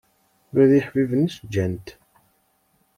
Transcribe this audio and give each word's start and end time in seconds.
Ula 0.51 0.65
d 0.69 0.71
iḥbiben-is 0.79 1.35
ǧǧan-t. 1.45 1.87